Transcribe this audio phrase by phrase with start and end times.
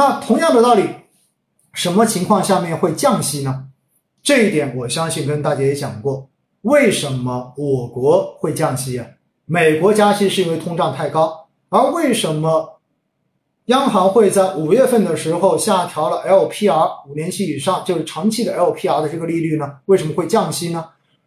[0.00, 0.88] 那同样的道理，
[1.74, 3.66] 什么情况下面会降息呢？
[4.22, 6.30] 这一点我相信跟大家也讲过，
[6.62, 9.06] 为什么我国会降息啊？
[9.44, 12.80] 美国加息是因为通胀太高，而为什么
[13.66, 19.80] 央行会在五月份的时候下调了 LPR 五年期以上就是长期的 LPR 的这个利率呢？
[19.84, 20.82] 为什么会降息呢？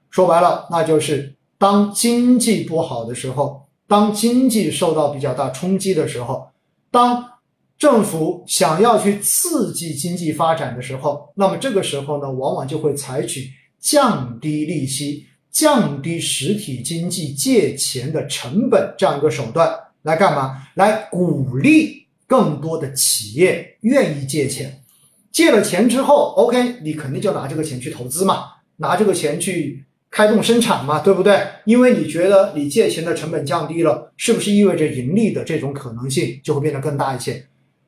[0.10, 6.48] 说白了，那就是当经济不好的时候，当经济受到比较大冲击的时候，
[6.90, 7.33] 当
[7.78, 19.70] 政府想要去刺激经济发展的时候，那么这个时候呢，往往就会采取降低利息、降低实体经济借钱的成本这样一个手段
[20.04, 20.68] 来干嘛？
[20.76, 24.80] 来鼓励更多的企业愿意借钱。
[25.32, 28.46] 借了钱之后，OK，你肯定就拿这个钱去投资嘛，
[28.78, 31.46] 拿这个钱去开动生产嘛，对不对？
[31.66, 37.46] 因为你觉得你借钱的成本降低了，是不是意味着盈利的这种可能性就会变得更大一些？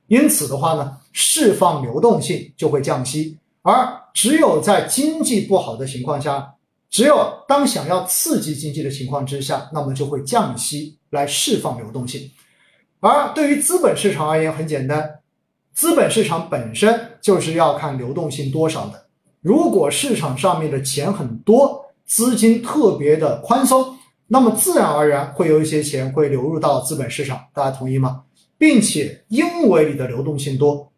[0.07, 6.53] 因此的话呢，释放流动性就会降息，而只有在经济不好的情况下，
[6.89, 12.29] 只有当想要刺激经济的情况之下，那么就会降息来释放流动性。
[12.99, 15.19] 而对于资本市场而言，很简单，
[15.73, 19.07] 资本市场本身就是要看流动性多少的。
[19.41, 28.24] 如果市场上面的钱很多，资金特别的宽松，那么自然而然会有一些钱会流入到资本市场，大家同意吗？
[28.57, 30.91] 并且因为你的流动性多，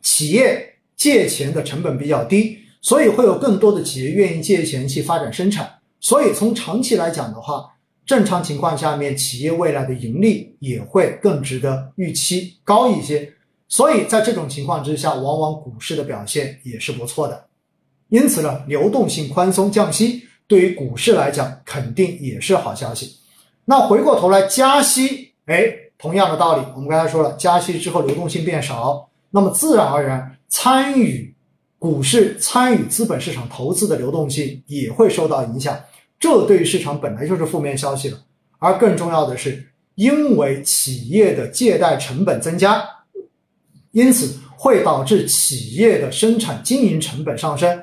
[0.00, 5.70] 企业借钱的成本比较低，所以会有更多的企业愿意借钱去发展生产。
[6.00, 7.66] 所以从长期来讲的话，
[8.06, 13.32] 正常情况下面，企业未来的盈利也会更值得预期高一些。
[13.68, 17.48] 所以在这种情况之下，往往股市的表现也是不错的。
[18.08, 23.18] 因此呢，流动性宽松降息对于股市来讲肯定也是好消息。
[23.66, 25.87] 那回过头来加息，哎。
[25.98, 31.34] 同样的道理，我们刚才说了，加息之后流动性变少，那么自然而然参与
[31.76, 35.76] 股市、参与资本市场投资的流动性也会受到影响。
[36.20, 38.18] 这对于市场本来就是负面消息了。
[38.58, 42.88] 而更重要的是，因为企业的借贷成本增加，
[43.90, 47.82] 因此会导致企业的生产经营成本上升，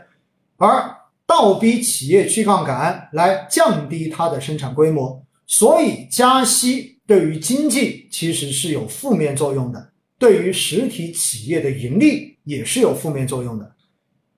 [0.56, 0.96] 而
[1.26, 5.22] 倒逼企业去杠杆来降低它的生产规模。
[5.46, 6.95] 所以加息。
[7.08, 13.72] 对于经济其实是有负面作用的，对于实体企业的盈利也是有负面作用的。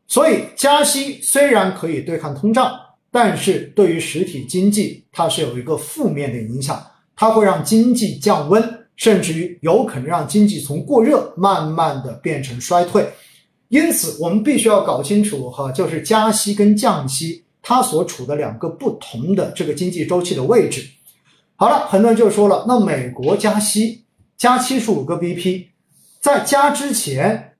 [0.07, 2.77] 所以加息虽然可以对抗通胀，
[3.11, 6.85] 但是对于实体经济它是有一个负面的影响，
[7.15, 8.61] 它会让经济降温，
[8.95, 13.07] 甚至于有可能让经济从过热慢慢的变成衰退。
[13.69, 20.85] 因此，我们必须要搞清楚哈，就是加息跟降息它所处的两个不同的这个经济周期的位置。
[21.59, 24.05] 好了，很多人就说了，那美国加息
[24.37, 25.65] 加七十五个 BP，
[26.21, 27.53] 在加之前，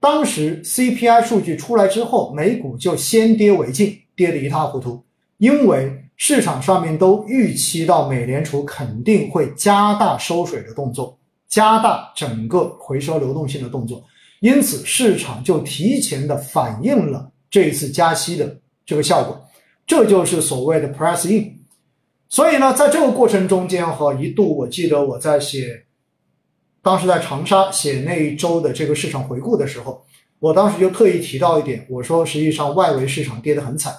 [0.00, 5.04] 当时 CPI 数据出来之后，美股就先跌为敬，跌得一塌糊涂，
[5.38, 11.16] 因为市场上面都预期到美联储肯定会加大收水的动作，
[11.48, 14.02] 加大整个回收流动性的动作，
[14.40, 19.40] 因此市场就提前的反映了这一次加息的这个效果，
[19.86, 21.61] 这就是所谓的 price in。
[22.32, 25.84] 所以呢，在这个过程中间哈，一度我记得我在写，
[26.80, 30.02] 当时在长沙写那一周的这个市场回顾的时候，
[30.38, 33.94] 我当时就特意提到一点，我说实际上外围市场跌得很惨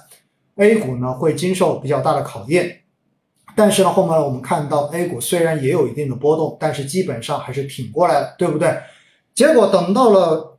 [0.55, 2.81] ，A 股呢会经受比较大的考验，
[3.55, 8.75] 但是呢后面我们看到 A 股虽然也有一定的波动，但是基本上还是挺过来了，对不对？
[9.35, 10.57] 结果等到了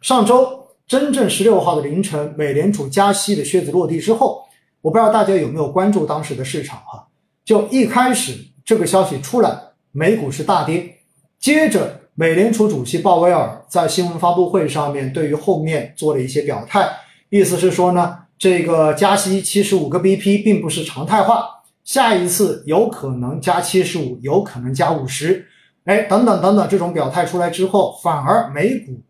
[0.00, 4.44] 上周真正十六号的凌晨，美联储加息的靴子落地之后，
[4.82, 7.06] 我不知道大家有没有关注当时的市场哈。
[7.48, 9.58] 就一开始这个消息出来，
[9.90, 10.98] 美股是大跌。
[11.40, 16.86] 接着，美联储主席鲍威尔在新闻发布会上面对于后面做了一些表态，
[17.30, 21.42] 意思是说呢，这个加息七十五个 BP 并不是常态化，
[21.84, 25.46] 下一次有可能加七十五，有可能加五十，
[25.84, 29.00] 哎，等等等等，这种表态出来之后，反而美股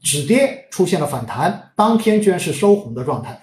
[0.00, 3.39] 止跌出现了反弹，当天居然是收红的状态。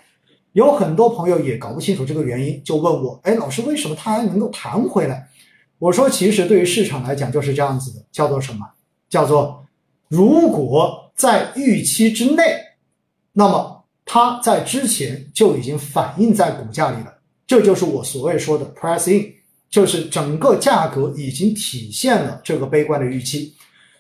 [0.58, 5.24] 有很多朋友也搞不清楚这个原因，就问我：“哎，老师，为什么它还能够弹回来？”
[5.78, 8.66] 我说：“其实对于市场来讲就是这样子的，叫做什么？
[9.08, 9.64] 叫做
[10.08, 12.56] 如果在预期之内，
[13.34, 17.14] 那么它在之前就已经反映在股价里了。
[17.46, 19.32] 这就是我所谓说的 price in，
[19.70, 23.54] 就是整个价格已经体现了这个悲观的预期。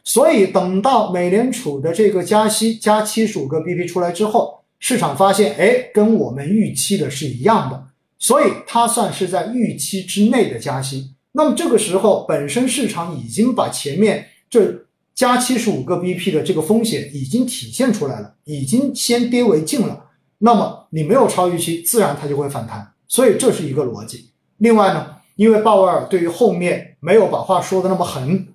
[0.03, 7.87] 所以等到美联储的这个加息加七十五个 BP 出来之后。”市场发现，哎，跟我们预期的是一样的，
[8.19, 11.13] 所以它算是在预期之内的加息。
[11.31, 20.05] 那么这个时候，本身市场已经把前面这加七十五个 BP 的这个风险已经体现出来了，已经先跌为净了，
[20.39, 24.29] 那么你没有超预期，自然它就会反弹，所以这是一个逻辑。
[24.57, 28.47] 另外呢，因为鲍威尔对于后面没有把话说的那么狠，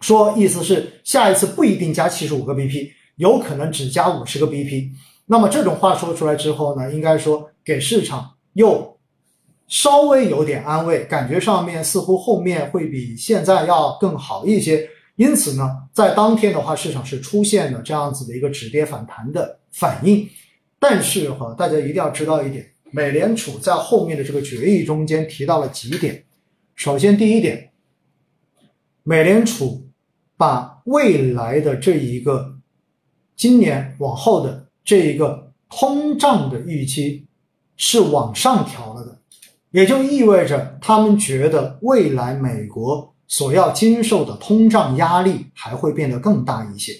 [0.00, 4.90] 说意思是下一次不一定加七十五个 BP，有可能只加五十个 BP。
[5.26, 8.98] 那么这种话说出来之后呢，应该说给市场又
[9.66, 14.88] 稍微有点安慰，感觉上面似乎后面会比现在要更好一些。
[15.16, 20.28] 因此呢，在当天的话，市场是出现了这样子的一个止跌反弹的反应。
[20.78, 26.24] 但是哈，大家一定要知道一点，美联储在后面的这个决议中间提到了几点。
[26.74, 27.70] 首先，第一点，
[29.04, 29.88] 美联储
[30.36, 32.56] 把未来的这一个
[33.36, 37.26] 今年往后的这一个通胀的预期
[37.76, 39.18] 是往上调了的，
[39.70, 43.10] 也就意味着他们觉得未来美国。
[43.26, 46.92] 所要经受的通胀压力还会变得更大一些，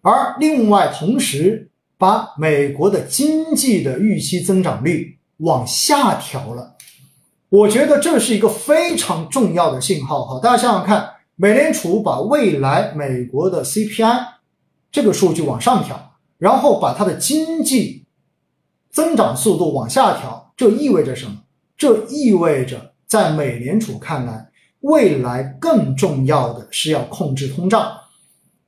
[0.00, 1.68] 而另外同时
[1.98, 6.76] 把美国的经济的预期增长率往下调了，
[7.48, 10.40] 我觉得这是一个非常重要的信号哈。
[10.40, 14.26] 大家想想看，美联储把未来美国的 CPI
[14.92, 18.04] 这个数据往上调，然后把它的经济
[18.90, 21.42] 增长速度往下调，这意味着什么？
[21.76, 24.50] 这意味着在美联储看来。
[24.80, 27.92] 未来更重要的是要控制通胀，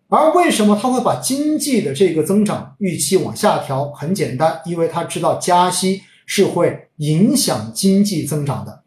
[0.09, 3.93] 而为什么他会把经济的这个增长预期往下调？
[3.93, 8.83] 很简单，因为他知道加息是会影响经济增长的。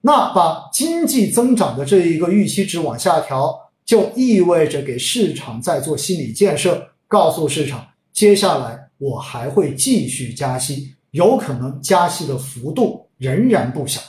[0.00, 14.00] 那把经济增长的这一个预期值往下调，就意味着给市场在做心理建设，告诉市场接下来我还会继续加息，有可能加息的幅度仍然不小。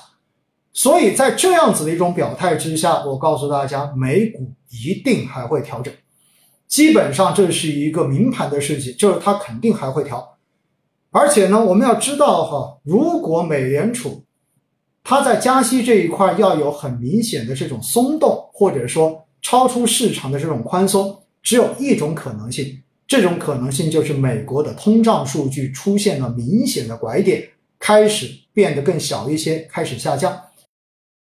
[0.71, 5.91] 所以在这样子的一种表态之下，我告诉大家，美股一定还会调整，
[6.67, 10.37] 基本上这是一个明盘的事情，就是它肯定还会调。
[11.09, 14.23] 而且呢，我们要知道哈，如果美联储
[15.03, 27.47] 它在加息这一块要有很明显的这种松动，或者说超出市场的这种宽松，只有一种可能性，这种可能性就是美国的通胀数据出现了明显的拐点，
[27.79, 30.41] 开始变得更小一些，开始下降。